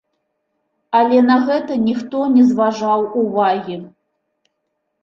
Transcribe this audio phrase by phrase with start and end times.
[0.99, 3.83] Але на гэта ніхто не зважаў увагі.